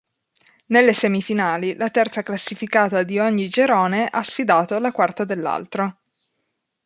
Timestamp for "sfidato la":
4.23-4.91